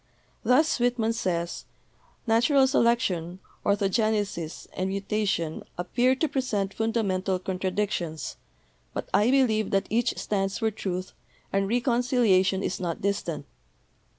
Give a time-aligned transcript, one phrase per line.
[0.43, 1.65] Thus Whitman says:
[2.25, 8.37] "Natural selection, orthogenesis and mutation ap pear to present fundamental contradictions,
[8.95, 11.13] but I believe that each stands for truth,
[11.53, 13.45] and reconciliation is not distant.